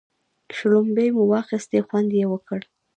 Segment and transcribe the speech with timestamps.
[0.55, 2.59] شلومبې مو واخيستې خوند یې وکړ.